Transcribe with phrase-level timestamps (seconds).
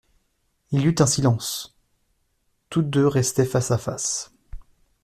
[0.71, 1.77] Il y eut un silence,
[2.71, 4.33] toutes deux restaient face à face.